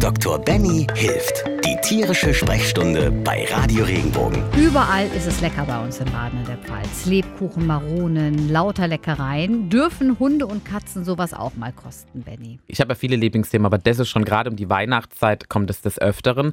Dr. 0.00 0.38
Benny 0.38 0.86
hilft. 0.94 1.44
Die 1.64 1.76
tierische 1.82 2.32
Sprechstunde 2.32 3.10
bei 3.10 3.46
Radio 3.50 3.84
Regenbogen. 3.84 4.44
Überall 4.56 5.08
ist 5.08 5.26
es 5.26 5.40
lecker 5.40 5.64
bei 5.66 5.84
uns 5.84 5.98
in 5.98 6.04
Baden 6.12 6.38
in 6.38 6.46
der 6.46 6.56
Pfalz. 6.58 7.06
Lebkuchen, 7.06 7.66
Maronen, 7.66 8.48
lauter 8.48 8.86
Leckereien. 8.86 9.68
Dürfen 9.70 10.18
Hunde 10.20 10.46
und 10.46 10.64
Katzen 10.64 11.04
sowas 11.04 11.34
auch 11.34 11.56
mal 11.56 11.72
kosten, 11.72 12.22
Benny? 12.22 12.60
Ich 12.68 12.80
habe 12.80 12.92
ja 12.92 12.94
viele 12.94 13.16
Lieblingsthemen, 13.16 13.66
aber 13.66 13.78
das 13.78 13.98
ist 13.98 14.08
schon 14.08 14.24
gerade 14.24 14.50
um 14.50 14.56
die 14.56 14.70
Weihnachtszeit 14.70 15.48
kommt 15.48 15.68
es 15.68 15.80
des 15.80 15.98
Öfteren. 15.98 16.52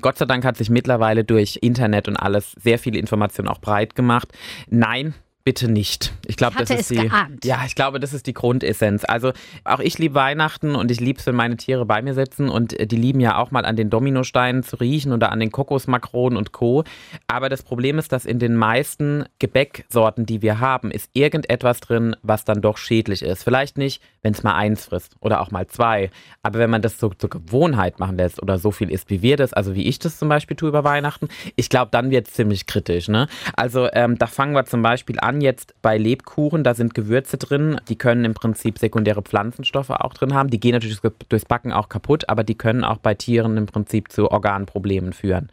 Gott 0.00 0.16
sei 0.16 0.24
Dank 0.24 0.46
hat 0.46 0.56
sich 0.56 0.70
mittlerweile 0.70 1.22
durch 1.22 1.58
Internet 1.60 2.08
und 2.08 2.16
alles 2.16 2.52
sehr 2.52 2.78
viele 2.78 2.98
Informationen 2.98 3.48
auch 3.48 3.60
breit 3.60 3.94
gemacht. 3.94 4.32
Nein, 4.70 5.14
Bitte 5.46 5.70
nicht. 5.70 6.12
Ich 6.26 6.36
glaube, 6.36 6.56
das 6.58 6.70
ist 6.70 6.90
die. 6.90 6.96
Geahnt. 6.96 7.44
Ja, 7.44 7.60
ich 7.64 7.76
glaube, 7.76 8.00
das 8.00 8.12
ist 8.12 8.26
die 8.26 8.34
Grundessenz. 8.34 9.04
Also 9.06 9.32
auch 9.62 9.78
ich 9.78 9.96
liebe 9.96 10.16
Weihnachten 10.16 10.74
und 10.74 10.90
ich 10.90 10.98
liebe 10.98 11.20
es, 11.20 11.26
wenn 11.26 11.36
meine 11.36 11.56
Tiere 11.56 11.86
bei 11.86 12.02
mir 12.02 12.14
sitzen 12.14 12.48
und 12.48 12.76
äh, 12.80 12.88
die 12.88 12.96
lieben 12.96 13.20
ja 13.20 13.38
auch 13.38 13.52
mal 13.52 13.64
an 13.64 13.76
den 13.76 13.88
Dominosteinen 13.88 14.64
zu 14.64 14.74
riechen 14.74 15.12
oder 15.12 15.30
an 15.30 15.38
den 15.38 15.52
Kokosmakronen 15.52 16.36
und 16.36 16.50
Co. 16.50 16.82
Aber 17.28 17.48
das 17.48 17.62
Problem 17.62 18.00
ist, 18.00 18.10
dass 18.10 18.26
in 18.26 18.40
den 18.40 18.56
meisten 18.56 19.24
Gebäcksorten, 19.38 20.26
die 20.26 20.42
wir 20.42 20.58
haben, 20.58 20.90
ist 20.90 21.10
irgendetwas 21.12 21.78
drin, 21.78 22.16
was 22.22 22.44
dann 22.44 22.60
doch 22.60 22.76
schädlich 22.76 23.22
ist. 23.22 23.44
Vielleicht 23.44 23.78
nicht, 23.78 24.02
wenn 24.22 24.32
es 24.32 24.42
mal 24.42 24.56
eins 24.56 24.86
frisst 24.86 25.14
oder 25.20 25.40
auch 25.40 25.52
mal 25.52 25.68
zwei. 25.68 26.10
Aber 26.42 26.58
wenn 26.58 26.70
man 26.70 26.82
das 26.82 26.98
so 26.98 27.10
zur 27.10 27.30
Gewohnheit 27.30 28.00
machen 28.00 28.16
lässt 28.16 28.42
oder 28.42 28.58
so 28.58 28.72
viel 28.72 28.90
isst, 28.90 29.10
wie 29.10 29.22
wir 29.22 29.36
das, 29.36 29.52
also 29.52 29.76
wie 29.76 29.86
ich 29.86 30.00
das 30.00 30.18
zum 30.18 30.28
Beispiel 30.28 30.56
tue 30.56 30.70
über 30.70 30.82
Weihnachten, 30.82 31.28
ich 31.54 31.68
glaube, 31.68 31.92
dann 31.92 32.10
wird 32.10 32.26
es 32.26 32.34
ziemlich 32.34 32.66
kritisch. 32.66 33.06
Ne? 33.06 33.28
Also 33.56 33.88
ähm, 33.92 34.18
da 34.18 34.26
fangen 34.26 34.56
wir 34.56 34.64
zum 34.64 34.82
Beispiel 34.82 35.20
an 35.20 35.35
jetzt 35.40 35.74
bei 35.82 35.98
Lebkuchen, 35.98 36.64
da 36.64 36.74
sind 36.74 36.94
Gewürze 36.94 37.38
drin, 37.38 37.80
die 37.88 37.96
können 37.96 38.24
im 38.24 38.34
Prinzip 38.34 38.78
sekundäre 38.78 39.22
Pflanzenstoffe 39.22 39.90
auch 39.90 40.14
drin 40.14 40.34
haben. 40.34 40.50
Die 40.50 40.60
gehen 40.60 40.72
natürlich 40.72 41.00
durchs 41.28 41.44
Backen 41.44 41.72
auch 41.72 41.88
kaputt, 41.88 42.28
aber 42.28 42.44
die 42.44 42.56
können 42.56 42.84
auch 42.84 42.98
bei 42.98 43.14
Tieren 43.14 43.56
im 43.56 43.66
Prinzip 43.66 44.10
zu 44.10 44.30
Organproblemen 44.30 45.12
führen. 45.12 45.48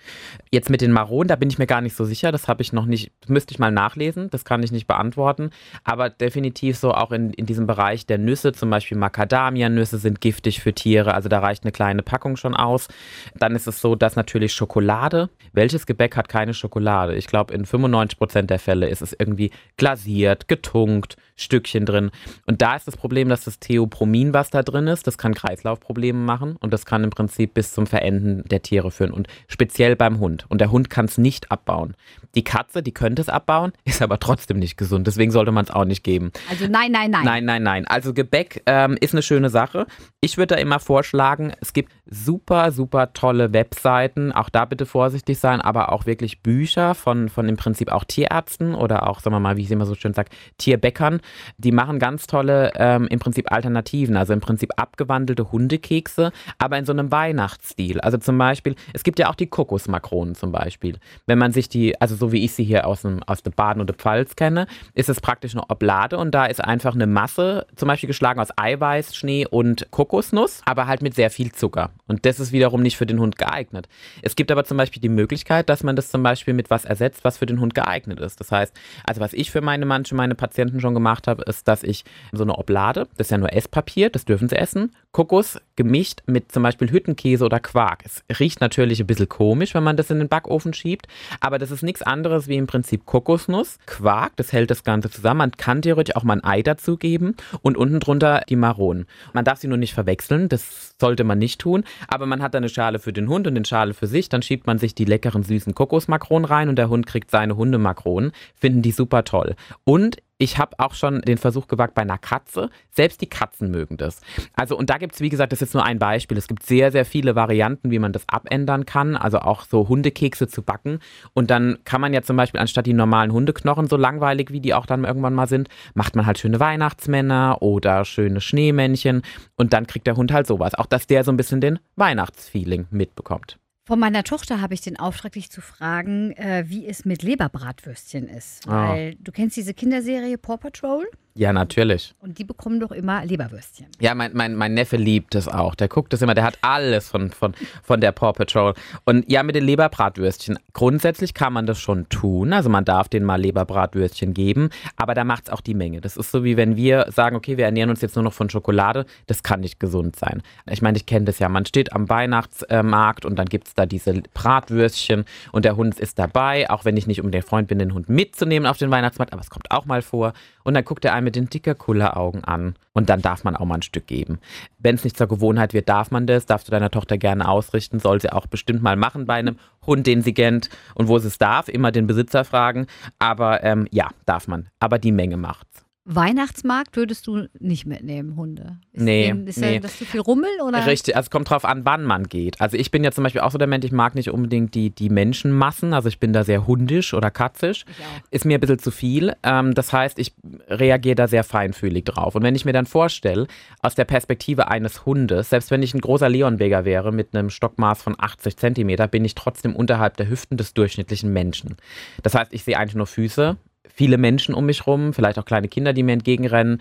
Jetzt 0.52 0.70
mit 0.70 0.82
den 0.82 0.91
Maronen, 0.91 1.27
da 1.27 1.35
bin 1.35 1.49
ich 1.49 1.57
mir 1.57 1.68
gar 1.68 1.82
nicht 1.82 1.96
so 1.96 2.05
sicher, 2.05 2.32
das 2.32 2.48
habe 2.48 2.62
ich 2.62 2.74
noch 2.74 2.85
nicht, 2.85 3.12
müsste 3.27 3.54
ich 3.54 3.60
mal 3.60 3.72
nachlesen, 3.72 4.30
das 4.30 4.46
kann 4.46 4.63
ich 4.63 4.72
nicht 4.72 4.88
beantworten, 4.88 5.52
aber 5.84 6.10
definitiv 6.10 6.77
so 6.77 6.94
auch 6.94 7.12
in, 7.12 7.32
in 7.32 7.46
diesem 7.46 7.68
Bereich 7.68 8.05
der 8.05 8.18
Nüsse, 8.18 8.54
zum 8.54 8.70
Beispiel 8.70 8.98
Macadamia-Nüsse 8.98 9.98
sind 9.98 10.22
giftig 10.22 10.62
für 10.62 10.74
Tiere, 10.74 11.13
also 11.13 11.29
da 11.29 11.40
reicht 11.40 11.63
eine 11.63 11.72
kleine 11.72 12.04
Packung 12.04 12.35
schon 12.35 12.55
aus. 12.55 12.88
Dann 13.35 13.55
ist 13.55 13.68
es 13.68 13.82
so, 13.82 13.96
dass 13.96 14.16
natürlich 14.16 14.54
Schokolade, 14.54 15.29
welches 15.54 15.85
Gebäck 15.85 16.16
hat 16.16 16.29
keine 16.29 16.54
Schokolade? 16.54 17.16
Ich 17.16 17.27
glaube, 17.27 17.54
in 17.54 17.66
95 17.66 18.18
Prozent 18.18 18.50
der 18.50 18.60
Fälle 18.60 18.90
ist 18.90 19.02
es 19.02 19.16
irgendwie 19.18 19.52
glasiert, 19.77 20.48
getunkt, 20.48 21.18
Stückchen 21.35 21.85
drin. 21.85 22.12
Und 22.46 22.62
da 22.62 22.76
ist 22.76 22.88
das 22.88 22.98
Problem, 22.98 23.29
dass 23.29 23.46
das 23.46 23.60
Theopromin, 23.60 24.34
was 24.34 24.49
da 24.49 24.62
drin 24.62 24.88
ist, 24.88 25.07
das 25.07 25.18
kann 25.18 25.34
Kreislaufprobleme 25.34 26.20
machen 26.20 26.57
und 26.60 26.71
das 26.74 26.85
kann 26.85 27.04
im 27.04 27.10
Prinzip 27.10 27.54
bis 27.54 27.74
zum 27.74 27.88
Verenden 27.88 28.44
der 28.48 28.62
Tiere 28.62 28.91
führen 28.91 29.12
und 29.12 29.27
speziell 29.48 29.96
beim 29.96 30.20
Hund. 30.20 30.46
Und 30.49 30.62
der 30.62 30.71
Hund 30.71 30.90
kann 30.90 31.05
es 31.05 31.18
nicht 31.18 31.51
abbauen. 31.51 31.96
Die 32.35 32.44
Katze, 32.44 32.84
die 32.84 32.94
könnte 32.94 33.21
es 33.21 33.29
abbauen, 33.29 33.74
ist 33.85 34.01
aber 34.01 34.20
trotzdem 34.20 34.60
nicht 34.60 34.77
gesund. 34.77 35.07
Deswegen 35.07 35.32
sollte 35.32 35.51
man 35.51 35.66
es 35.66 35.71
auch 35.71 35.85
nicht 35.85 36.04
geben. 36.04 36.32
Also 36.49 36.68
nein, 36.68 36.91
nein, 36.91 37.12
nein. 37.12 37.26
Nein, 37.26 37.46
nein, 37.46 37.63
nein. 37.63 37.88
Also 37.88 38.13
Gebäck 38.13 38.62
ähm, 38.66 38.98
ist 38.99 39.13
eine 39.13 39.24
schöne 39.24 39.49
Sache. 39.49 39.88
Ich 40.21 40.38
würde 40.38 40.55
da 40.55 40.62
immer 40.62 40.79
vorschlagen, 40.79 41.54
es 41.62 41.74
gibt 41.74 41.91
super, 42.05 42.71
super 42.71 43.13
tolle 43.13 43.54
Webseiten. 43.54 44.32
Auch 44.32 44.49
da 44.49 44.66
bitte 44.66 44.85
vorsichtig 44.85 45.40
sein, 45.40 45.62
aber 45.62 45.91
auch 45.91 46.05
wirklich 46.05 46.41
Bücher 46.41 46.96
von, 46.96 47.29
von 47.29 47.49
im 47.49 47.57
Prinzip 47.57 47.91
auch 47.91 48.04
Tierärzten 48.04 48.76
oder 48.76 49.07
auch, 49.07 49.20
sagen 49.20 49.35
wir 49.35 49.40
mal, 49.40 49.57
wie 49.57 49.63
ich 49.64 49.70
es 49.70 49.72
immer 49.72 49.86
so 49.86 49.96
schön 49.96 50.14
sage, 50.14 50.30
Tierbäckern. 50.58 51.20
Die 51.58 51.72
machen 51.72 52.00
ganz 52.00 52.28
tolle 52.28 52.72
ähm, 52.76 53.08
im 53.08 53.20
Prinzip 53.20 53.52
Alternativen, 53.52 54.18
also 54.18 54.34
im 54.34 54.40
Prinzip 54.40 54.72
abgewandelte 54.78 55.52
Hundekekse, 55.52 56.32
aber 56.58 56.78
in 56.78 56.86
so 56.86 56.94
einem 56.94 57.12
Weihnachtsstil. 57.12 58.00
Also 58.02 58.18
zum 58.18 58.38
Beispiel, 58.38 58.76
es 58.94 59.04
gibt 59.04 59.20
ja 59.20 59.30
auch 59.30 59.36
die 59.36 59.48
Kokosmakronen 59.48 60.36
zum 60.36 60.52
Beispiel. 60.52 61.00
Wenn 61.26 61.38
man 61.38 61.52
sich 61.52 61.70
die, 61.70 62.00
also 62.02 62.16
so 62.16 62.32
wie 62.32 62.44
ich 62.44 62.54
sie 62.54 62.64
hier 62.64 62.88
aus, 62.88 63.02
dem, 63.02 63.22
aus 63.24 63.44
der 63.44 63.52
Baden 63.52 63.82
oder 63.82 63.94
Pfalz 63.94 64.36
kenne, 64.36 64.68
ist 64.94 65.09
es 65.09 65.22
praktisch 65.22 65.53
eine 65.53 65.69
Oblade 65.69 66.18
und 66.18 66.31
da 66.31 66.46
ist 66.46 66.63
einfach 66.63 66.96
eine 66.96 67.07
Masse, 67.07 67.66
zum 67.75 67.88
Beispiel 67.88 68.07
geschlagen 68.07 68.40
aus 68.40 68.50
Eiweiß, 68.56 69.16
Schnee 69.16 69.46
und 69.46 69.88
Kokosnuss, 69.91 70.62
aber 70.66 70.88
halt 70.88 71.02
mit 71.02 71.16
sehr 71.16 71.29
viel 71.29 71.52
Zucker. 71.52 71.91
Und 72.07 72.25
das 72.25 72.40
ist 72.40 72.52
wiederum 72.52 72.81
nicht 72.81 72.97
für 72.97 73.06
den 73.06 73.19
Hund 73.19 73.38
geeignet. 73.38 73.88
Es 74.22 74.35
gibt 74.35 74.52
aber 74.52 74.63
zum 74.63 74.78
Beispiel 74.78 75.02
die 75.02 75.09
Möglichkeit, 75.09 75.69
dass 75.69 75.84
man 75.84 75.96
das 75.96 76.09
zum 76.09 76.23
Beispiel 76.23 76.53
mit 76.53 76.69
was 76.69 76.85
ersetzt, 76.85 77.23
was 77.23 77.38
für 77.38 77.46
den 77.46 77.59
Hund 77.59 77.73
geeignet 77.73 78.19
ist. 78.19 78.40
Das 78.40 78.52
heißt, 78.52 78.73
also 79.06 79.22
was 79.22 79.34
ich 79.34 79.52
für 79.53 79.62
meine 79.62 79.86
manche 79.86 80.16
meine 80.16 80.36
Patienten 80.36 80.81
schon 80.81 80.96
gemacht 80.96 81.28
habe, 81.28 81.44
ist, 81.44 81.68
dass 81.68 81.84
ich 81.84 82.03
so 82.31 82.44
eine 82.44 82.58
Oblade, 82.58 83.08
das 83.18 83.28
ist 83.28 83.31
ja 83.31 83.38
nur 83.38 83.53
Esspapier, 83.53 84.09
das 84.09 84.25
dürfen 84.25 84.50
sie 84.50 84.56
essen, 84.56 84.91
Kokos 85.12 85.62
gemischt 85.75 86.22
mit 86.25 86.52
zum 86.52 86.64
Beispiel 86.64 86.91
Hüttenkäse 86.91 87.46
oder 87.46 87.59
Quark. 87.59 88.03
Es 88.03 88.24
riecht 88.40 88.62
natürlich 88.62 89.00
ein 89.00 89.06
bisschen 89.06 89.30
komisch, 89.30 89.75
wenn 89.75 89.84
man 89.84 89.96
das 89.96 90.09
in 90.09 90.18
den 90.18 90.28
Backofen 90.28 90.74
schiebt, 90.74 91.08
aber 91.40 91.59
das 91.59 91.69
ist 91.69 91.84
nichts 91.84 92.02
anderes 92.02 92.47
wie 92.47 92.58
im 92.58 92.66
Prinzip 92.66 93.06
Kokosnuss, 93.06 93.78
Quark, 93.86 94.36
das 94.38 94.52
hält 94.52 94.72
das 94.72 94.84
Ganze 94.84 95.12
zusammen. 95.12 95.38
Man 95.38 95.52
kann 95.52 95.84
theoretisch 95.84 96.16
auch 96.16 96.24
mal 96.24 96.34
ein 96.34 96.44
Ei 96.44 96.64
dazugeben 96.64 97.35
und 97.62 97.78
unten 97.78 98.00
drunter 98.00 98.41
die 98.50 98.56
Maronen. 98.56 99.06
Man 99.34 99.46
darf 99.46 99.59
sie 99.59 99.68
nur 99.68 99.78
nicht 99.78 99.94
verwechseln, 99.94 100.50
das 100.50 100.96
sollte 101.00 101.24
man 101.24 101.38
nicht 101.38 101.62
tun, 101.62 101.84
aber 102.08 102.25
man 102.25 102.41
hat 102.41 102.56
dann 102.56 102.64
eine 102.64 102.70
Schale 102.70 102.97
für 102.97 103.14
den 103.14 103.30
Hund 103.30 103.46
und 103.46 103.56
eine 103.56 103.66
Schale 103.66 103.94
für 103.94 104.08
sich, 104.08 104.30
dann 104.30 104.41
schiebt 104.41 104.66
man 104.66 104.80
sich 104.80 104.96
die 104.96 105.06
leckeren 105.06 105.44
süßen 105.44 105.75
Kokosmakronen 105.75 106.46
rein 106.46 106.70
und 106.70 106.78
der 106.78 106.90
Hund 106.90 107.06
kriegt 107.06 107.30
seine 107.30 107.56
Hundemakronen. 107.56 108.31
Finden 108.56 108.81
die 108.81 108.91
super 108.91 109.24
toll. 109.24 109.42
Und 109.83 110.17
ich 110.43 110.57
habe 110.57 110.77
auch 110.79 110.93
schon 110.93 111.21
den 111.21 111.37
Versuch 111.37 111.67
gewagt 111.67 111.95
bei 111.95 112.01
einer 112.01 112.17
Katze. 112.17 112.69
Selbst 112.91 113.21
die 113.21 113.29
Katzen 113.29 113.71
mögen 113.71 113.95
das. 113.95 114.19
Also, 114.53 114.77
und 114.77 114.89
da 114.89 114.97
gibt 114.97 115.13
es, 115.13 115.21
wie 115.21 115.29
gesagt, 115.29 115.53
das 115.53 115.61
ist 115.61 115.73
nur 115.73 115.85
ein 115.85 115.99
Beispiel. 115.99 116.37
Es 116.37 116.47
gibt 116.47 116.63
sehr, 116.63 116.91
sehr 116.91 117.05
viele 117.05 117.35
Varianten, 117.35 117.91
wie 117.91 117.99
man 117.99 118.11
das 118.11 118.27
abändern 118.27 118.85
kann. 118.85 119.15
Also 119.15 119.39
auch 119.39 119.63
so 119.63 119.87
Hundekekse 119.87 120.47
zu 120.47 120.61
backen. 120.61 120.99
Und 121.33 121.49
dann 121.49 121.77
kann 121.85 122.01
man 122.01 122.13
ja 122.13 122.23
zum 122.23 122.35
Beispiel 122.35 122.59
anstatt 122.59 122.87
die 122.87 122.93
normalen 122.93 123.31
Hundeknochen, 123.31 123.87
so 123.87 123.95
langweilig 123.95 124.51
wie 124.51 124.59
die 124.59 124.73
auch 124.73 124.85
dann 124.85 125.05
irgendwann 125.05 125.33
mal 125.33 125.47
sind, 125.47 125.69
macht 125.93 126.15
man 126.15 126.25
halt 126.25 126.39
schöne 126.39 126.59
Weihnachtsmänner 126.59 127.61
oder 127.61 128.03
schöne 128.03 128.41
Schneemännchen. 128.41 129.21
Und 129.55 129.71
dann 129.71 129.87
kriegt 129.87 130.07
der 130.07 130.17
Hund 130.17 130.33
halt 130.33 130.47
sowas. 130.47 130.75
Auch 130.75 130.87
dass 130.87 131.07
der 131.07 131.23
so 131.23 131.31
ein 131.31 131.37
bisschen 131.37 131.61
den 131.61 131.79
Weihnachtsfeeling 131.95 132.87
mitbekommt. 132.91 133.59
Von 133.85 133.99
meiner 133.99 134.23
Tochter 134.23 134.61
habe 134.61 134.73
ich 134.73 134.81
den 134.81 134.97
Auftrag, 134.97 135.33
dich 135.33 135.51
zu 135.51 135.59
fragen, 135.59 136.31
äh, 136.31 136.63
wie 136.67 136.88
es 136.88 137.03
mit 137.03 137.21
Leberbratwürstchen 137.21 138.29
ist. 138.29 138.67
Ah. 138.67 138.89
Weil 138.89 139.16
du 139.16 139.31
kennst 139.33 139.57
diese 139.57 139.73
Kinderserie 139.73 140.38
Paw 140.38 140.57
Patrol 140.57 141.05
Ja, 141.35 141.51
natürlich. 141.51 142.13
und 142.19 142.38
die 142.38 142.44
bekommen 142.44 142.79
doch 142.79 142.91
immer 142.91 143.25
Leberwürstchen. 143.25 143.88
Ja, 143.99 144.13
mein, 144.13 144.31
mein, 144.33 144.55
mein 144.55 144.75
Neffe 144.75 144.97
liebt 144.97 145.33
es 145.33 145.47
auch. 145.47 145.73
Der 145.73 145.88
guckt 145.88 146.13
das 146.13 146.21
immer, 146.21 146.35
der 146.35 146.44
hat 146.44 146.59
alles 146.61 147.09
von, 147.09 147.31
von, 147.31 147.55
von 147.81 148.01
der 148.01 148.11
Paw 148.11 148.33
Patrol. 148.33 148.75
Und 149.03 149.29
ja, 149.31 149.41
mit 149.41 149.55
den 149.55 149.63
Leberbratwürstchen. 149.63 150.59
Grundsätzlich 150.73 151.33
kann 151.33 151.53
man 151.53 151.66
das 151.66 151.79
schon 151.79 152.07
tun. 152.09 152.53
Also 152.53 152.69
man 152.69 152.85
darf 152.85 153.09
denen 153.09 153.25
mal 153.25 153.41
Leberbratwürstchen 153.41 154.35
geben, 154.35 154.69
aber 154.95 155.16
da 155.16 155.23
macht 155.23 155.45
es 155.45 155.49
auch 155.49 155.61
die 155.61 155.73
Menge. 155.73 156.01
Das 156.01 156.17
ist 156.17 156.31
so 156.31 156.43
wie 156.43 156.55
wenn 156.55 156.75
wir 156.75 157.07
sagen, 157.09 157.35
okay, 157.35 157.57
wir 157.57 157.66
ernähren 157.66 157.89
uns 157.89 158.01
jetzt 158.01 158.16
nur 158.16 158.23
noch 158.23 158.33
von 158.33 158.49
Schokolade. 158.49 159.05
Das 159.25 159.41
kann 159.41 159.61
nicht 159.61 159.79
gesund 159.79 160.16
sein. 160.16 160.43
Ich 160.69 160.83
meine, 160.83 160.97
ich 160.97 161.07
kenne 161.07 161.25
das 161.25 161.39
ja. 161.39 161.49
Man 161.49 161.66
steht 161.66 161.93
am 161.93 162.09
Weihnachtsmarkt 162.09 163.25
und 163.25 163.38
dann 163.38 163.47
gibt 163.47 163.69
es 163.69 163.73
da 163.73 163.88
diese 163.88 164.22
Bratwürstchen 164.35 165.25
und 165.51 165.66
der 165.66 165.75
Hund 165.77 165.99
ist 165.99 166.19
dabei, 166.19 166.69
auch 166.69 166.85
wenn 166.85 166.95
ich 166.95 167.07
nicht 167.07 167.22
um 167.22 167.31
den 167.31 167.41
Freund 167.41 167.67
bin, 167.67 167.79
den 167.79 167.93
Hund 167.95 168.07
mitzunehmen 168.07 168.67
auf 168.67 168.77
den 168.77 168.91
Weihnachtsmarkt, 168.91 169.33
aber 169.33 169.41
es 169.41 169.49
kommt 169.49 169.72
auch 169.72 169.85
mal 169.85 170.03
vor. 170.03 170.33
Und 170.63 170.75
dann 170.75 170.85
guckt 170.85 171.03
er 171.03 171.13
einen 171.13 171.22
mit 171.23 171.35
den 171.35 171.50
dicker 171.50 171.75
Augen 172.16 172.44
an 172.44 172.75
und 172.94 173.09
dann 173.09 173.22
darf 173.22 173.44
man 173.44 173.56
auch 173.56 173.66
mal 173.66 173.75
ein 173.75 173.81
Stück 173.81 174.07
geben. 174.07 174.39
Wenn 174.78 174.95
es 174.95 175.03
nicht 175.03 175.17
zur 175.17 175.28
Gewohnheit 175.28 175.73
wird, 175.73 175.89
darf 175.89 176.11
man 176.11 176.28
das, 176.28 176.45
darfst 176.45 176.67
du 176.67 176.72
deiner 176.72 176.91
Tochter 176.91 177.17
gerne 177.17 177.47
ausrichten, 177.47 178.00
soll 178.00 178.22
sie 178.22 178.31
auch 178.31 178.47
bestimmt 178.47 178.84
mal 178.84 178.95
machen 178.95 179.25
bei 179.25 179.35
einem 179.35 179.57
Hund, 179.85 180.07
den 180.07 180.22
sie 180.22 180.34
kennt 180.34 180.69
und 180.95 181.07
wo 181.07 181.17
sie 181.19 181.28
es 181.28 181.38
darf, 181.38 181.67
immer 181.67 181.91
den 181.91 182.07
Besitzer 182.07 182.45
fragen. 182.45 182.88
Aber 183.19 183.63
ähm, 183.63 183.88
ja, 183.91 184.09
darf 184.25 184.47
man. 184.47 184.69
Aber 184.79 185.00
die 185.00 185.11
Menge 185.11 185.38
macht's. 185.38 185.85
Weihnachtsmarkt 186.06 186.97
würdest 186.97 187.28
du 187.28 187.47
nicht 187.59 187.86
mitnehmen, 187.86 188.36
Hunde? 188.36 188.78
Ist 188.91 189.02
Nee, 189.03 189.28
denen- 189.28 189.47
Ist 189.47 189.58
nee. 189.59 189.80
das 189.80 189.97
zu 189.97 190.03
viel 190.06 190.19
Rummel 190.19 190.50
oder? 190.62 190.86
Richtig, 190.86 191.16
also 191.16 191.28
es 191.28 191.31
kommt 191.31 191.50
drauf 191.50 191.64
an, 191.64 191.86
wann 191.86 192.03
man 192.03 192.24
geht. 192.25 192.59
Also 192.59 192.76
ich 192.78 192.91
bin 192.91 193.03
ja 193.05 193.11
zum 193.11 193.23
Beispiel 193.23 193.41
auch 193.41 193.52
so 193.52 193.58
der 193.58 193.67
Mensch, 193.67 193.85
ich 193.85 193.91
mag 193.94 194.14
nicht 194.14 194.29
unbedingt 194.29 194.76
die, 194.76 194.90
die 194.90 195.09
Menschenmassen, 195.09 195.94
also 195.94 196.09
ich 196.09 196.20
bin 196.20 196.34
da 196.34 196.44
sehr 196.44 196.67
hundisch 196.67 197.14
oder 197.14 197.32
katzisch. 197.32 197.85
Ist 198.32 198.44
mir 198.46 198.58
ein 198.58 198.61
bisschen 198.61 198.79
zu 198.79 198.91
viel. 198.91 199.34
Ähm, 199.44 199.73
das 199.73 199.94
heißt, 199.94 200.20
ich 200.20 200.34
reagiere 200.67 201.16
da 201.16 201.28
sehr 201.28 201.46
feinfühlig 201.46 202.03
drauf. 202.03 202.35
Und 202.35 202.44
wenn 202.44 202.56
ich 202.56 202.66
mir 202.66 202.73
dann 202.73 202.85
vorstelle, 202.85 203.47
aus 203.82 203.96
der 203.96 204.06
Perspektive 204.06 204.67
eines 204.67 205.06
Hundes, 205.06 205.49
selbst 205.52 205.72
wenn 205.72 205.82
ich 205.84 205.94
ein 205.94 206.02
großer 206.02 206.28
Leonberger 206.28 206.84
wäre 206.85 207.14
mit 207.14 207.34
einem 207.35 207.49
Stockmaß 207.49 208.02
von 208.02 208.16
80 208.17 208.58
Zentimeter, 208.58 209.08
bin 209.08 209.23
ich 209.23 209.35
trotzdem 209.35 209.73
unterhalb 209.76 210.17
der 210.17 210.29
Hüften 210.29 210.58
des 210.58 210.73
durchschnittlichen 210.73 211.32
Menschen. 211.32 211.78
Das 212.23 212.35
heißt, 212.35 212.53
ich 212.53 212.64
sehe 212.66 212.78
eigentlich 212.78 212.96
nur 212.96 213.08
Füße, 213.08 213.56
viele 213.88 214.18
Menschen 214.18 214.56
um 214.56 214.66
mich 214.66 214.88
rum, 214.88 215.14
vielleicht 215.14 215.38
auch 215.38 215.46
kleine 215.46 215.68
Kinder, 215.68 215.94
die 215.94 216.03
mir 216.03 216.14
entgegenrennen, 216.14 216.80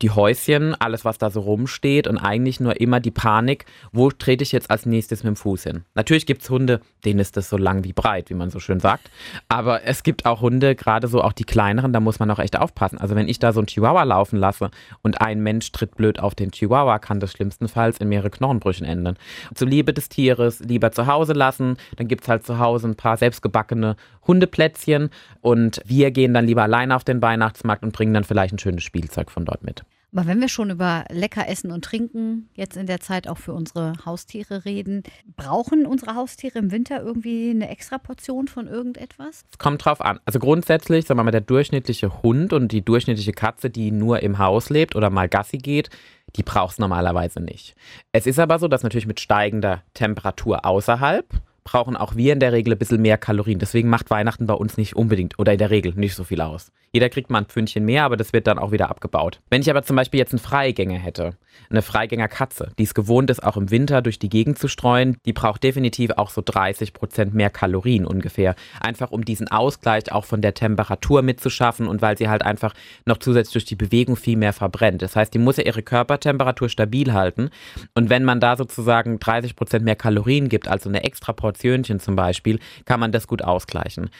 die 0.00 0.10
Häuschen, 0.10 0.74
alles, 0.74 1.04
was 1.04 1.18
da 1.18 1.30
so 1.30 1.40
rumsteht 1.40 2.06
und 2.06 2.18
eigentlich 2.18 2.60
nur 2.60 2.80
immer 2.80 3.00
die 3.00 3.10
Panik, 3.10 3.66
wo 3.92 4.10
trete 4.10 4.42
ich 4.42 4.52
jetzt 4.52 4.70
als 4.70 4.86
nächstes 4.86 5.24
mit 5.24 5.34
dem 5.34 5.36
Fuß 5.36 5.64
hin? 5.64 5.84
Natürlich 5.94 6.26
gibt 6.26 6.42
es 6.42 6.50
Hunde, 6.50 6.80
denen 7.04 7.20
ist 7.20 7.36
das 7.36 7.48
so 7.48 7.56
lang 7.56 7.84
wie 7.84 7.92
breit, 7.92 8.30
wie 8.30 8.34
man 8.34 8.50
so 8.50 8.60
schön 8.60 8.80
sagt. 8.80 9.10
Aber 9.48 9.84
es 9.84 10.02
gibt 10.02 10.24
auch 10.24 10.40
Hunde, 10.40 10.74
gerade 10.74 11.08
so 11.08 11.22
auch 11.22 11.32
die 11.32 11.44
kleineren, 11.44 11.92
da 11.92 12.00
muss 12.00 12.18
man 12.18 12.30
auch 12.30 12.38
echt 12.38 12.58
aufpassen. 12.58 12.98
Also 12.98 13.16
wenn 13.16 13.28
ich 13.28 13.38
da 13.38 13.52
so 13.52 13.60
einen 13.60 13.66
Chihuahua 13.66 14.04
laufen 14.04 14.38
lasse 14.38 14.70
und 15.02 15.20
ein 15.20 15.42
Mensch 15.42 15.72
tritt 15.72 15.96
blöd 15.96 16.20
auf 16.20 16.34
den 16.34 16.52
Chihuahua, 16.52 16.98
kann 16.98 17.20
das 17.20 17.32
schlimmstenfalls 17.32 17.98
in 17.98 18.08
mehrere 18.08 18.30
Knochenbrüchen 18.30 18.86
enden. 18.86 19.16
Zur 19.54 19.68
Liebe 19.68 19.92
des 19.92 20.08
Tieres 20.08 20.60
lieber 20.60 20.92
zu 20.92 21.06
Hause 21.06 21.32
lassen, 21.32 21.76
dann 21.96 22.08
gibt 22.08 22.22
es 22.22 22.28
halt 22.28 22.44
zu 22.44 22.58
Hause 22.58 22.88
ein 22.88 22.96
paar 22.96 23.16
selbstgebackene 23.16 23.96
Hundeplätzchen 24.26 25.10
und 25.40 25.80
wir 25.84 26.12
gehen 26.12 26.32
dann 26.32 26.41
lieber 26.46 26.62
alleine 26.62 26.96
auf 26.96 27.04
den 27.04 27.22
Weihnachtsmarkt 27.22 27.82
und 27.82 27.92
bringen 27.92 28.14
dann 28.14 28.24
vielleicht 28.24 28.54
ein 28.54 28.58
schönes 28.58 28.84
Spielzeug 28.84 29.30
von 29.30 29.44
dort 29.44 29.62
mit. 29.62 29.84
Aber 30.14 30.26
wenn 30.26 30.40
wir 30.42 30.48
schon 30.48 30.68
über 30.68 31.06
lecker 31.10 31.48
Essen 31.48 31.70
und 31.72 31.84
Trinken 31.84 32.50
jetzt 32.54 32.76
in 32.76 32.86
der 32.86 33.00
Zeit 33.00 33.26
auch 33.26 33.38
für 33.38 33.54
unsere 33.54 33.94
Haustiere 34.04 34.66
reden, 34.66 35.04
brauchen 35.36 35.86
unsere 35.86 36.14
Haustiere 36.14 36.58
im 36.58 36.70
Winter 36.70 37.02
irgendwie 37.02 37.50
eine 37.50 37.70
extra 37.70 37.96
Portion 37.96 38.46
von 38.46 38.66
irgendetwas? 38.66 39.46
Es 39.50 39.58
kommt 39.58 39.84
drauf 39.84 40.02
an. 40.02 40.20
Also 40.26 40.38
grundsätzlich, 40.38 41.06
sagen 41.06 41.18
wir 41.18 41.24
mal, 41.24 41.30
der 41.30 41.40
durchschnittliche 41.40 42.22
Hund 42.22 42.52
und 42.52 42.72
die 42.72 42.84
durchschnittliche 42.84 43.32
Katze, 43.32 43.70
die 43.70 43.90
nur 43.90 44.22
im 44.22 44.36
Haus 44.36 44.68
lebt 44.68 44.96
oder 44.96 45.08
mal 45.08 45.30
Gassi 45.30 45.56
geht, 45.56 45.88
die 46.36 46.42
braucht 46.42 46.72
es 46.72 46.78
normalerweise 46.78 47.40
nicht. 47.40 47.74
Es 48.12 48.26
ist 48.26 48.38
aber 48.38 48.58
so, 48.58 48.68
dass 48.68 48.82
natürlich 48.82 49.06
mit 49.06 49.20
steigender 49.20 49.82
Temperatur 49.94 50.66
außerhalb 50.66 51.24
brauchen 51.64 51.96
auch 51.96 52.16
wir 52.16 52.32
in 52.32 52.40
der 52.40 52.52
Regel 52.52 52.74
ein 52.74 52.78
bisschen 52.78 53.02
mehr 53.02 53.18
Kalorien. 53.18 53.58
Deswegen 53.58 53.88
macht 53.88 54.10
Weihnachten 54.10 54.46
bei 54.46 54.54
uns 54.54 54.76
nicht 54.76 54.96
unbedingt 54.96 55.38
oder 55.38 55.52
in 55.52 55.58
der 55.58 55.70
Regel 55.70 55.94
nicht 55.94 56.14
so 56.14 56.24
viel 56.24 56.40
aus. 56.40 56.72
Jeder 56.94 57.08
kriegt 57.08 57.30
mal 57.30 57.38
ein 57.38 57.46
Pfündchen 57.46 57.86
mehr, 57.86 58.04
aber 58.04 58.18
das 58.18 58.34
wird 58.34 58.46
dann 58.46 58.58
auch 58.58 58.70
wieder 58.70 58.90
abgebaut. 58.90 59.40
Wenn 59.48 59.62
ich 59.62 59.70
aber 59.70 59.82
zum 59.82 59.96
Beispiel 59.96 60.20
jetzt 60.20 60.32
einen 60.32 60.40
Freigänger 60.40 60.98
hätte, 60.98 61.38
eine 61.70 61.80
Freigängerkatze, 61.80 62.72
die 62.78 62.82
es 62.82 62.92
gewohnt 62.92 63.30
ist, 63.30 63.42
auch 63.42 63.56
im 63.56 63.70
Winter 63.70 64.02
durch 64.02 64.18
die 64.18 64.28
Gegend 64.28 64.58
zu 64.58 64.68
streuen, 64.68 65.16
die 65.24 65.32
braucht 65.32 65.62
definitiv 65.62 66.10
auch 66.16 66.28
so 66.28 66.42
30 66.44 66.92
Prozent 66.92 67.32
mehr 67.32 67.48
Kalorien 67.48 68.04
ungefähr. 68.04 68.54
Einfach 68.80 69.10
um 69.10 69.24
diesen 69.24 69.48
Ausgleich 69.48 70.12
auch 70.12 70.26
von 70.26 70.42
der 70.42 70.52
Temperatur 70.52 71.22
mitzuschaffen 71.22 71.86
und 71.86 72.02
weil 72.02 72.18
sie 72.18 72.28
halt 72.28 72.42
einfach 72.42 72.74
noch 73.06 73.16
zusätzlich 73.16 73.52
durch 73.52 73.64
die 73.64 73.76
Bewegung 73.76 74.16
viel 74.16 74.36
mehr 74.36 74.52
verbrennt. 74.52 75.00
Das 75.00 75.16
heißt, 75.16 75.32
die 75.32 75.38
muss 75.38 75.56
ja 75.56 75.64
ihre 75.64 75.82
Körpertemperatur 75.82 76.68
stabil 76.68 77.14
halten. 77.14 77.48
Und 77.94 78.10
wenn 78.10 78.24
man 78.24 78.40
da 78.40 78.56
sozusagen 78.56 79.18
30 79.18 79.56
Prozent 79.56 79.84
mehr 79.84 79.96
Kalorien 79.96 80.50
gibt, 80.50 80.68
also 80.68 80.90
eine 80.90 81.04
extra 81.04 81.32
Portionchen 81.52 82.00
zum 82.00 82.16
Beispiel, 82.16 82.58
kann 82.84 83.00
man 83.00 83.12
das 83.12 83.26
gut 83.26 83.42
ausgleichen. 83.42 84.10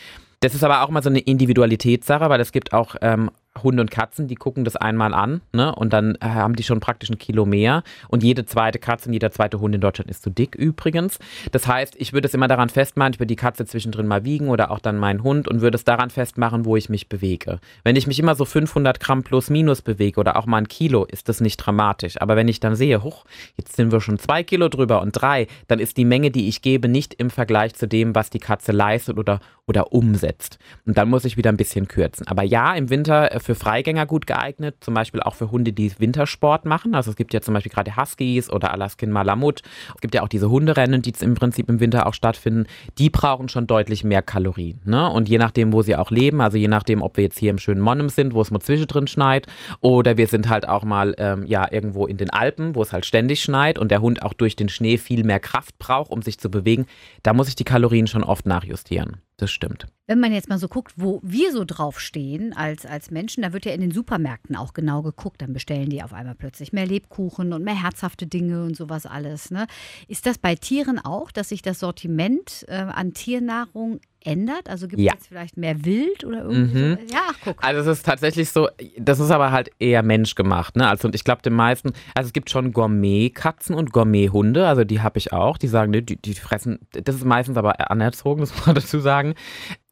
Das 0.41 0.55
ist 0.55 0.65
aber 0.65 0.83
auch 0.83 0.91
mal 0.91 1.03
so 1.03 1.11
eine 1.11 1.21
Individualitätssache, 1.21 2.29
weil 2.29 2.41
es 2.41 2.53
gibt 2.53 2.73
auch 2.73 2.97
ähm, 3.01 3.31
Hunde 3.63 3.83
und 3.83 3.91
Katzen, 3.91 4.29
die 4.29 4.35
gucken 4.35 4.65
das 4.65 4.77
einmal 4.77 5.13
an, 5.13 5.43
ne? 5.53 5.75
Und 5.75 5.93
dann 5.93 6.15
äh, 6.17 6.27
haben 6.27 6.57
die 6.57 6.63
schon 6.63 6.81
praktisch 6.81 7.11
ein 7.11 7.19
Kilo 7.19 7.45
mehr. 7.45 7.83
Und 8.09 8.23
jede 8.23 8.47
zweite 8.47 8.79
Katze 8.79 9.09
und 9.09 9.13
jeder 9.13 9.31
zweite 9.31 9.61
Hund 9.61 9.75
in 9.75 9.81
Deutschland 9.81 10.11
ist 10.11 10.23
zu 10.23 10.31
dick 10.31 10.55
übrigens. 10.55 11.19
Das 11.51 11.67
heißt, 11.67 11.95
ich 11.99 12.13
würde 12.13 12.29
es 12.29 12.35
immer 12.35 12.49
daran 12.49 12.71
festmachen, 12.71 13.13
ich 13.13 13.21
würde 13.21 13.27
die 13.27 13.37
Katze 13.37 13.67
zwischendrin 13.67 14.07
mal 14.07 14.25
wiegen 14.25 14.49
oder 14.49 14.71
auch 14.71 14.79
dann 14.79 14.97
meinen 14.97 15.23
Hund 15.23 15.49
und 15.49 15.61
würde 15.61 15.77
es 15.77 15.85
daran 15.85 16.09
festmachen, 16.09 16.65
wo 16.65 16.77
ich 16.77 16.89
mich 16.89 17.09
bewege. 17.09 17.59
Wenn 17.85 17.97
ich 17.97 18.07
mich 18.07 18.19
immer 18.19 18.35
so 18.35 18.45
500 18.45 19.01
Gramm 19.01 19.23
plus 19.23 19.51
minus 19.51 19.83
bewege 19.83 20.19
oder 20.19 20.37
auch 20.37 20.47
mal 20.47 20.59
ein 20.59 20.69
Kilo, 20.69 21.05
ist 21.05 21.29
das 21.29 21.41
nicht 21.41 21.59
dramatisch. 21.59 22.21
Aber 22.21 22.37
wenn 22.37 22.49
ich 22.49 22.61
dann 22.61 22.75
sehe, 22.75 23.03
hoch, 23.03 23.25
jetzt 23.57 23.77
sind 23.77 23.93
wir 23.93 24.01
schon 24.01 24.19
zwei 24.19 24.43
Kilo 24.43 24.69
drüber 24.69 25.03
und 25.03 25.13
drei, 25.13 25.47
dann 25.69 25.79
ist 25.79 25.99
die 25.99 26.07
Menge, 26.07 26.31
die 26.31 26.49
ich 26.49 26.63
gebe, 26.63 26.89
nicht 26.89 27.15
im 27.15 27.29
Vergleich 27.29 27.75
zu 27.75 27.87
dem, 27.87 28.15
was 28.15 28.31
die 28.31 28.39
Katze 28.39 28.73
leistet 28.73 29.19
oder, 29.19 29.41
oder 29.67 29.93
umsetzt. 29.93 30.59
Und 30.87 30.97
dann 30.97 31.11
muss 31.11 31.27
ich 31.27 31.37
wieder 31.37 31.51
ein 31.51 31.57
bisschen 31.59 31.87
kürzen. 31.87 32.27
Aber 32.27 32.43
ja, 32.43 32.75
im 32.75 32.89
Winter 32.89 33.33
äh, 33.33 33.41
für 33.43 33.55
Freigänger 33.55 34.07
gut 34.07 34.27
geeignet, 34.27 34.77
zum 34.81 34.95
Beispiel 34.95 35.21
auch 35.21 35.35
für 35.35 35.51
Hunde, 35.51 35.73
die 35.73 35.93
Wintersport 35.99 36.65
machen. 36.65 36.95
Also 36.95 37.11
es 37.11 37.17
gibt 37.17 37.35
ja 37.35 37.41
zum 37.41 37.55
Beispiel 37.55 37.73
gerade 37.73 37.97
Huskies 37.97 38.51
oder 38.51 38.73
Alaskan 38.73 39.11
Malamut. 39.11 39.63
Es 39.95 40.01
gibt 40.01 40.15
ja 40.15 40.23
auch 40.23 40.29
diese 40.29 40.51
Hunderennen, 40.51 41.03
die 41.03 41.13
im 41.21 41.35
Prinzip 41.35 41.69
im 41.69 41.81
Winter 41.81 42.07
auch 42.07 42.15
stattfinden. 42.15 42.67
Die 42.99 43.11
brauchen 43.11 43.49
schon 43.49 43.67
deutlich 43.67 44.05
mehr 44.05 44.23
Kalorien. 44.23 44.81
Ne? 44.85 45.09
Und 45.09 45.29
je 45.29 45.39
nachdem, 45.39 45.73
wo 45.73 45.83
sie 45.83 45.97
auch 45.97 46.11
leben, 46.11 46.41
also 46.41 46.57
je 46.57 46.69
nachdem, 46.69 47.03
ob 47.03 47.17
wir 47.17 47.25
jetzt 47.25 47.39
hier 47.39 47.51
im 47.51 47.59
schönen 47.59 47.81
Monnem 47.81 48.09
sind, 48.09 48.35
wo 48.35 48.41
es 48.41 48.51
mal 48.51 48.61
zwischendrin 48.61 49.07
schneit, 49.07 49.47
oder 49.81 50.17
wir 50.17 50.27
sind 50.27 50.49
halt 50.49 50.69
auch 50.69 50.85
mal 50.85 51.15
ähm, 51.19 51.45
ja 51.47 51.71
irgendwo 51.71 52.07
in 52.07 52.17
den 52.17 52.31
Alpen, 52.31 52.75
wo 52.75 52.83
es 52.83 52.93
halt 52.93 53.07
ständig 53.07 53.43
schneit 53.43 53.79
und 53.79 53.91
der 53.91 54.01
Hund 54.01 54.23
auch 54.23 54.33
durch 54.33 54.57
den 54.57 54.69
Schnee 54.69 54.99
viel 54.99 55.25
mehr 55.25 55.41
Kraft 55.41 55.79
braucht, 55.79 56.11
um 56.11 56.23
sich 56.23 56.39
zu 56.39 56.51
bewegen, 56.51 56.87
da 57.23 57.33
muss 57.33 57.49
ich 57.49 57.57
die 57.57 57.65
Kalorien 57.65 58.07
schon 58.07 58.25
oft 58.25 58.47
nachjustieren. 58.47 59.21
Das 59.43 59.51
stimmt. 59.51 59.89
Wenn 60.07 60.21
man 60.21 60.33
jetzt 60.33 60.49
mal 60.49 60.59
so 60.61 60.69
guckt, 60.69 60.93
wo 60.97 61.19
wir 61.25 61.51
so 61.51 61.65
draufstehen 61.65 62.53
als, 62.53 62.87
als 62.87 63.11
Menschen, 63.11 63.43
da 63.43 63.53
wird 63.53 63.65
ja 63.65 63.73
in 63.73 63.81
den 63.81 63.91
Supermärkten 63.91 64.55
auch 64.55 64.73
genau 64.73 65.03
geguckt. 65.03 65.43
Dann 65.43 65.53
bestellen 65.53 65.91
die 65.91 66.01
auf 66.01 66.13
einmal 66.13 66.37
plötzlich 66.37 66.73
mehr 66.73 66.87
Lebkuchen 66.87 67.53
und 67.53 67.65
mehr 67.65 67.83
herzhafte 67.83 68.29
Dinge 68.29 68.63
und 68.63 68.77
sowas 68.77 69.05
alles. 69.05 69.51
Ne? 69.51 69.67
Ist 70.07 70.27
das 70.27 70.39
bei 70.39 70.55
Tieren 70.55 71.01
auch, 71.01 71.33
dass 71.33 71.49
sich 71.49 71.61
das 71.61 71.81
Sortiment 71.81 72.65
äh, 72.69 72.75
an 72.75 73.15
Tiernahrung 73.15 73.99
ändert? 74.25 74.69
Also 74.69 74.89
gibt 74.89 75.01
es 75.01 75.07
Ja. 75.07 75.13
jetzt 75.13 75.29
vielleicht 75.29 75.57
mehr 75.57 75.85
Wild 75.85 76.25
oder 76.25 76.43
irgendwie 76.45 76.79
Mhm. 76.79 76.99
so? 77.09 77.15
Ja, 77.15 77.21
ach, 77.31 77.35
guck. 77.45 77.65
Also 77.65 77.91
es 77.91 77.99
ist 77.99 78.07
tatsächlich 78.07 78.51
so, 78.51 78.69
das 78.99 79.21
ist 79.21 79.31
aber 79.31 79.53
halt 79.53 79.71
eher 79.79 80.03
menschgemacht, 80.03 80.77
ne? 80.77 80.89
Also 80.89 81.09
und 81.09 81.15
ich 81.15 81.25
glaube 81.25 81.43
den 81.43 81.55
meisten, 81.55 81.93
also 82.15 82.27
es 82.29 82.33
gibt 82.33 82.51
schon 82.51 82.73
Gourmet-Katzen 82.73 83.75
und 83.75 83.93
Gourmet-Hunde, 83.93 84.67
also 84.67 84.85
die 84.85 85.01
habe 85.01 85.19
ich 85.19 85.33
auch, 85.33 85.59
die 85.59 85.69
sagen, 85.69 85.91
ne, 85.91 86.03
die, 86.03 86.17
die 86.21 86.35
fressen, 86.35 86.79
das 86.93 87.17
ist 87.17 87.25
meistens 87.25 87.57
aber 87.57 87.91
anerzogen, 87.91 88.41
das 88.41 88.55
muss 88.55 88.67
man 88.67 88.75
dazu 88.77 89.01
sagen. 89.01 89.35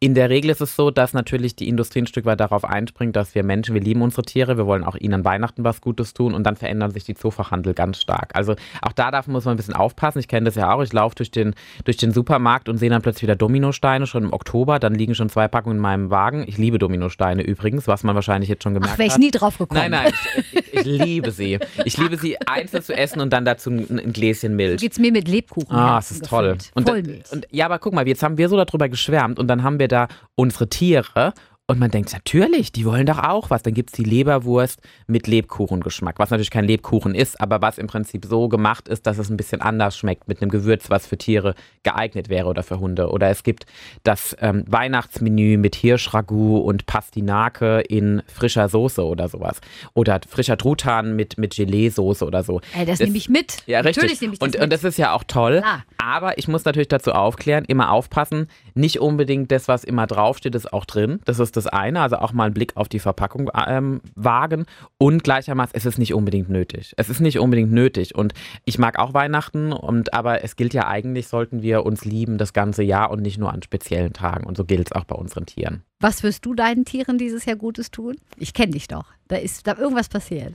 In 0.03 0.15
der 0.15 0.31
Regel 0.31 0.51
ist 0.51 0.63
es 0.63 0.77
so, 0.77 0.91
dass 0.91 1.13
natürlich 1.13 1.57
die 1.57 1.69
Industrie 1.69 2.01
ein 2.01 2.07
Stück 2.07 2.25
weit 2.25 2.41
darauf 2.41 2.65
einspringt, 2.65 3.17
dass 3.17 3.35
wir 3.35 3.43
Menschen, 3.43 3.75
wir 3.75 3.83
lieben 3.83 4.01
unsere 4.01 4.23
Tiere, 4.23 4.57
wir 4.57 4.65
wollen 4.65 4.83
auch 4.83 4.97
ihnen 4.97 5.13
an 5.13 5.25
Weihnachten 5.27 5.63
was 5.63 5.83
Gutes 5.83 6.15
tun 6.15 6.33
und 6.33 6.43
dann 6.45 6.57
verändern 6.57 6.91
sich 6.91 7.05
die 7.05 7.13
Zoofachhandel 7.13 7.75
ganz 7.75 8.01
stark. 8.01 8.31
Also 8.35 8.55
auch 8.81 8.93
da 8.93 9.11
darf 9.11 9.27
muss 9.27 9.45
man 9.45 9.53
ein 9.53 9.57
bisschen 9.59 9.75
aufpassen. 9.75 10.19
Ich 10.19 10.27
kenne 10.27 10.47
das 10.47 10.55
ja 10.55 10.73
auch. 10.73 10.81
Ich 10.81 10.95
laufe 10.95 11.17
durch 11.17 11.31
den, 11.31 11.55
durch 11.85 11.99
den 11.99 12.13
Supermarkt 12.13 12.71
und 12.71 12.79
sehe 12.79 12.89
dann 12.89 13.03
plötzlich 13.03 13.25
wieder 13.25 13.37
Dominosteine 13.37 14.07
schon 14.07 14.25
im 14.25 14.33
Oktober. 14.33 14.79
Dann 14.79 14.95
liegen 14.95 15.15
schon 15.15 15.29
zwei 15.29 15.49
Packungen 15.49 15.77
in 15.77 15.83
meinem 15.83 16.09
Wagen. 16.09 16.45
Ich 16.47 16.57
liebe 16.57 16.79
Dominosteine 16.79 17.43
übrigens, 17.43 17.87
was 17.87 18.03
man 18.03 18.15
wahrscheinlich 18.15 18.49
jetzt 18.49 18.63
schon 18.63 18.73
gemerkt 18.73 18.95
Ach, 18.95 18.99
wäre 18.99 19.09
ich 19.09 19.13
hat. 19.13 19.21
nie 19.21 19.31
drauf 19.31 19.59
gekommen. 19.59 19.81
Nein, 19.81 19.91
nein, 19.91 20.15
ich, 20.35 20.57
ich, 20.73 20.87
ich 20.87 21.05
liebe 21.05 21.31
sie. 21.31 21.59
Ich 21.85 21.99
liebe 21.99 22.17
sie 22.17 22.41
einzeln 22.47 22.83
zu 22.83 22.97
essen 22.97 23.21
und 23.21 23.35
dann 23.35 23.45
dazu 23.45 23.69
ein, 23.69 23.99
ein 23.99 24.15
Gläschen 24.15 24.57
Milch. 24.57 24.81
Geht's 24.81 24.99
mir 24.99 25.13
mit 25.13 25.29
Lebkuchen. 25.29 25.77
Ah, 25.77 25.99
es 25.99 26.11
ist 26.11 26.25
toll. 26.25 26.57
Und, 26.75 26.89
Vollmilch. 26.89 27.31
und 27.33 27.47
ja, 27.51 27.67
aber 27.67 27.79
guck 27.79 27.93
mal, 27.93 28.09
jetzt 28.09 28.23
haben 28.23 28.39
wir 28.39 28.49
so 28.49 28.57
darüber 28.57 28.89
geschwärmt 28.89 29.39
und 29.39 29.47
dann 29.47 29.63
haben 29.63 29.79
wir 29.79 29.90
da 29.91 30.09
unsere 30.35 30.69
Tiere 30.69 31.33
und 31.71 31.79
man 31.79 31.91
denkt, 31.91 32.13
natürlich, 32.13 32.73
die 32.73 32.85
wollen 32.85 33.07
doch 33.07 33.19
auch 33.19 33.51
was. 33.51 33.63
Dann 33.63 33.75
gibt 33.75 33.91
es 33.91 33.97
die 33.97 34.05
Leberwurst 34.05 34.81
mit 35.07 35.27
Lebkuchengeschmack, 35.27 36.19
was 36.19 36.31
natürlich 36.31 36.51
kein 36.51 36.65
Lebkuchen 36.65 37.15
ist, 37.15 37.41
aber 37.41 37.63
was 37.63 37.79
im 37.79 37.87
Prinzip 37.87 38.25
so 38.27 38.49
gemacht 38.49 38.89
ist, 38.89 39.07
dass 39.07 39.19
es 39.19 39.31
ein 39.31 39.37
bisschen 39.37 39.61
anders 39.61 39.97
schmeckt, 39.97 40.29
mit 40.29 40.43
einem 40.43 40.51
Gewürz, 40.51 40.91
was 40.91 41.07
für 41.07 41.17
Tiere 41.19 41.55
geeignet 41.83 42.29
wäre 42.29 42.47
oder 42.49 42.63
für 42.63 42.81
Hunde. 42.81 43.11
Oder 43.11 43.29
es 43.31 43.43
gibt 43.43 43.67
das 44.03 44.37
ähm, 44.41 44.65
Weihnachtsmenü 44.69 45.57
mit 45.57 45.75
Hirschragout 45.77 46.61
und 46.65 46.87
Pastinake 46.87 47.81
in 47.81 48.23
frischer 48.27 48.69
Soße 48.69 49.05
oder 49.05 49.29
sowas. 49.29 49.61
Oder 49.95 50.21
frischer 50.29 50.57
Truthahn 50.57 51.17
mit, 51.17 51.39
mit 51.39 51.55
Gelee-Soße 51.55 52.25
oder 52.25 52.43
so. 52.43 52.61
Ey, 52.77 52.85
das, 52.87 52.99
Das- 52.99 53.07
nehme 53.07 53.17
ich 53.19 53.29
mit. 53.29 53.59
Ja, 53.67 53.81
richtig. 53.81 53.97
Natürlich 54.03 54.21
nehme 54.21 54.33
ich 54.35 54.39
das 54.39 54.47
und, 54.47 54.55
mit. 54.55 54.63
und 54.63 54.73
das 54.73 54.85
ist 54.85 54.99
ja 54.99 55.13
auch 55.15 55.25
toll. 55.25 55.59
Klar. 55.61 55.85
Aber 55.99 56.39
ich 56.39 56.49
muss 56.49 56.65
natürlich 56.65 56.89
dazu 56.89 57.13
aufklären, 57.13 57.65
immer 57.67 57.91
aufpassen, 57.93 58.49
nicht 58.75 59.01
unbedingt 59.01 59.53
das, 59.53 59.69
was 59.69 59.85
immer 59.85 60.07
draufsteht, 60.07 60.55
ist 60.55 60.73
auch 60.73 60.85
drin. 60.85 61.21
Das 61.25 61.39
ist 61.39 61.57
das 61.57 61.60
eine. 61.67 62.01
Also 62.01 62.17
auch 62.17 62.33
mal 62.33 62.45
einen 62.45 62.55
Blick 62.55 62.77
auf 62.77 62.89
die 62.89 62.99
Verpackung 62.99 63.51
ähm, 63.67 64.01
wagen. 64.15 64.67
Und 64.99 65.25
gleichermaßen, 65.25 65.75
es 65.75 65.87
ist 65.87 65.99
nicht 65.99 66.15
unbedingt 66.15 66.49
nötig. 66.49 66.95
Es 66.97 67.09
ist 67.09 67.21
nicht 67.21 67.39
unbedingt 67.39 67.73
nötig. 67.73 68.15
Und 68.15 68.35
ich 68.65 68.79
mag 68.79 68.99
auch 68.99 69.15
Weihnachten, 69.15 69.73
und, 69.73 70.15
aber 70.15 70.45
es 70.45 70.57
gilt 70.57 70.75
ja 70.75 70.87
eigentlich, 70.87 71.29
sollten 71.29 71.63
wir 71.63 71.85
uns 71.85 72.05
lieben 72.05 72.39
das 72.39 72.53
ganze 72.53 72.83
Jahr 72.83 73.11
und 73.11 73.23
nicht 73.23 73.39
nur 73.39 73.53
an 73.53 73.63
speziellen 73.63 74.13
Tagen. 74.13 74.45
Und 74.45 74.57
so 74.57 74.65
gilt 74.65 74.89
es 74.89 74.93
auch 74.93 75.05
bei 75.05 75.17
unseren 75.17 75.47
Tieren. 75.47 75.83
Was 76.01 76.23
wirst 76.23 76.47
du 76.47 76.55
deinen 76.55 76.85
Tieren 76.85 77.19
dieses 77.19 77.45
Jahr 77.45 77.57
Gutes 77.57 77.91
tun? 77.91 78.17
Ich 78.37 78.55
kenne 78.55 78.73
dich 78.73 78.89
doch. 78.89 79.07
Da 79.29 79.37
ist 79.37 79.67
da 79.67 79.77
irgendwas 79.77 80.09
passiert. 80.09 80.55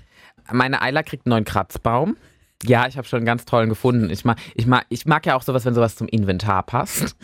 Meine 0.51 0.81
Eila 0.81 1.03
kriegt 1.03 1.25
einen 1.25 1.31
neuen 1.31 1.45
Kratzbaum. 1.45 2.17
Ja, 2.63 2.87
ich 2.87 2.97
habe 2.97 3.07
schon 3.07 3.17
einen 3.17 3.25
ganz 3.25 3.45
tollen 3.45 3.69
gefunden. 3.69 4.09
Ich 4.09 4.25
mag, 4.25 4.37
ich, 4.55 4.65
mag, 4.65 4.85
ich 4.89 5.05
mag 5.05 5.25
ja 5.25 5.35
auch 5.35 5.43
sowas, 5.43 5.65
wenn 5.65 5.75
sowas 5.75 5.95
zum 5.95 6.07
Inventar 6.07 6.63
passt. 6.63 7.15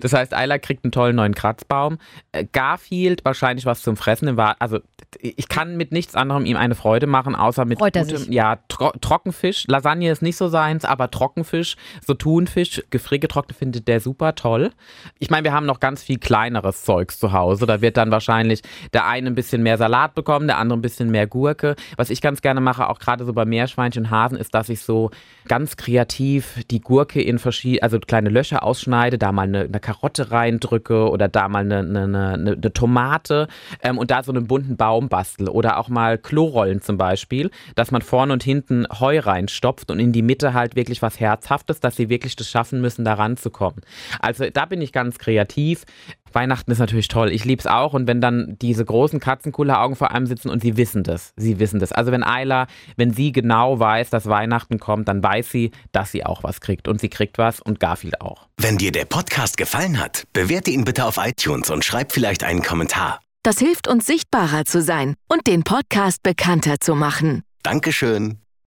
Das 0.00 0.12
heißt, 0.12 0.34
Eila 0.34 0.58
kriegt 0.58 0.84
einen 0.84 0.92
tollen 0.92 1.16
neuen 1.16 1.34
Kratzbaum. 1.34 1.98
Äh, 2.32 2.44
Garfield 2.52 3.24
wahrscheinlich 3.24 3.66
was 3.66 3.82
zum 3.82 3.96
Fressen. 3.96 4.38
Also 4.58 4.80
ich 5.20 5.48
kann 5.48 5.76
mit 5.76 5.92
nichts 5.92 6.14
anderem 6.14 6.44
ihm 6.44 6.56
eine 6.56 6.74
Freude 6.74 7.06
machen, 7.06 7.34
außer 7.34 7.64
mit 7.64 7.78
gutem, 7.78 8.30
ja, 8.30 8.58
Tro 8.68 8.92
Trockenfisch. 9.00 9.64
Lasagne 9.66 10.10
ist 10.10 10.22
nicht 10.22 10.36
so 10.36 10.48
seins, 10.48 10.84
aber 10.84 11.10
Trockenfisch, 11.10 11.76
so 12.06 12.14
Thunfisch, 12.14 12.82
gefriergetrocknet 12.90 13.56
findet 13.56 13.88
der 13.88 14.00
super 14.00 14.34
toll. 14.34 14.70
Ich 15.18 15.30
meine, 15.30 15.44
wir 15.44 15.52
haben 15.52 15.66
noch 15.66 15.80
ganz 15.80 16.02
viel 16.02 16.18
kleineres 16.18 16.84
Zeugs 16.84 17.18
zu 17.18 17.32
Hause. 17.32 17.66
Da 17.66 17.80
wird 17.80 17.96
dann 17.96 18.10
wahrscheinlich 18.10 18.62
der 18.92 19.06
eine 19.06 19.28
ein 19.28 19.34
bisschen 19.34 19.62
mehr 19.62 19.78
Salat 19.78 20.14
bekommen, 20.14 20.46
der 20.46 20.58
andere 20.58 20.78
ein 20.78 20.82
bisschen 20.82 21.10
mehr 21.10 21.26
Gurke. 21.26 21.76
Was 21.96 22.10
ich 22.10 22.20
ganz 22.20 22.42
gerne 22.42 22.60
mache, 22.60 22.88
auch 22.88 22.98
gerade 22.98 23.24
so 23.24 23.32
bei 23.32 23.44
Meerschweinchen 23.44 24.04
und 24.04 24.10
Hasen, 24.10 24.38
ist, 24.38 24.54
dass 24.54 24.68
ich 24.68 24.80
so 24.82 25.10
ganz 25.46 25.76
kreativ 25.76 26.60
die 26.70 26.80
Gurke 26.80 27.20
in 27.20 27.38
verschiedene, 27.38 27.82
also 27.82 27.98
kleine 27.98 28.30
Löcher 28.30 28.62
ausschneide, 28.62 29.18
da 29.18 29.32
mal 29.32 29.42
eine, 29.42 29.59
eine 29.64 29.80
Karotte 29.80 30.30
reindrücke 30.30 31.08
oder 31.10 31.28
da 31.28 31.48
mal 31.48 31.60
eine, 31.60 31.78
eine, 31.78 32.02
eine, 32.02 32.52
eine 32.52 32.72
Tomate 32.72 33.48
ähm, 33.82 33.98
und 33.98 34.10
da 34.10 34.22
so 34.22 34.32
einen 34.32 34.46
bunten 34.46 34.76
Baum 34.76 35.08
bastel 35.08 35.48
oder 35.48 35.78
auch 35.78 35.88
mal 35.88 36.18
Klorollen 36.18 36.80
zum 36.82 36.96
Beispiel, 36.98 37.50
dass 37.74 37.90
man 37.90 38.02
vorne 38.02 38.32
und 38.32 38.42
hinten 38.42 38.86
Heu 38.98 39.18
reinstopft 39.18 39.90
und 39.90 39.98
in 39.98 40.12
die 40.12 40.22
Mitte 40.22 40.54
halt 40.54 40.76
wirklich 40.76 41.02
was 41.02 41.20
Herzhaftes, 41.20 41.80
dass 41.80 41.96
sie 41.96 42.08
wirklich 42.08 42.36
das 42.36 42.48
schaffen 42.48 42.80
müssen, 42.80 43.04
da 43.04 43.14
ranzukommen. 43.14 43.80
Also 44.20 44.46
da 44.52 44.66
bin 44.66 44.82
ich 44.82 44.92
ganz 44.92 45.18
kreativ. 45.18 45.84
Weihnachten 46.34 46.70
ist 46.70 46.78
natürlich 46.78 47.08
toll. 47.08 47.32
Ich 47.32 47.44
liebe 47.44 47.60
es 47.60 47.66
auch. 47.66 47.92
Und 47.92 48.06
wenn 48.06 48.20
dann 48.20 48.56
diese 48.60 48.84
großen 48.84 49.20
Katzenkulleraugen 49.20 49.96
vor 49.96 50.10
einem 50.10 50.26
sitzen 50.26 50.50
und 50.50 50.62
sie 50.62 50.76
wissen 50.76 51.02
das. 51.02 51.32
Sie 51.36 51.58
wissen 51.58 51.80
das. 51.80 51.92
Also 51.92 52.12
wenn 52.12 52.22
Ayla, 52.22 52.66
wenn 52.96 53.12
sie 53.12 53.32
genau 53.32 53.78
weiß, 53.78 54.10
dass 54.10 54.26
Weihnachten 54.26 54.78
kommt, 54.78 55.08
dann 55.08 55.22
weiß 55.22 55.50
sie, 55.50 55.70
dass 55.92 56.12
sie 56.12 56.24
auch 56.24 56.42
was 56.42 56.60
kriegt. 56.60 56.88
Und 56.88 57.00
sie 57.00 57.08
kriegt 57.08 57.38
was 57.38 57.60
und 57.60 57.80
Garfield 57.80 58.20
auch. 58.20 58.48
Wenn 58.56 58.78
dir 58.78 58.92
der 58.92 59.04
Podcast 59.04 59.56
gefallen 59.56 59.98
hat, 59.98 60.24
bewerte 60.32 60.70
ihn 60.70 60.84
bitte 60.84 61.04
auf 61.04 61.18
iTunes 61.18 61.70
und 61.70 61.84
schreib 61.84 62.12
vielleicht 62.12 62.44
einen 62.44 62.62
Kommentar. 62.62 63.20
Das 63.42 63.58
hilft 63.58 63.88
uns 63.88 64.06
sichtbarer 64.06 64.66
zu 64.66 64.82
sein 64.82 65.14
und 65.28 65.46
den 65.46 65.62
Podcast 65.62 66.22
bekannter 66.22 66.78
zu 66.78 66.94
machen. 66.94 67.42
Dankeschön. 67.62 68.39